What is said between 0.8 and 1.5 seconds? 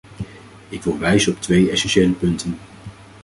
wil wijzen op